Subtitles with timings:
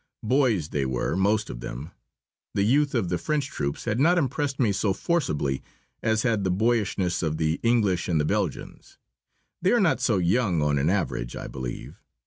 [0.23, 1.91] Boys they were, most of them.
[2.55, 5.61] The youth of the French troops had not impressed me so forcibly
[6.01, 8.97] as had the boyishness of the English and the Belgians.
[9.61, 12.01] They are not so young, on an average, I believe.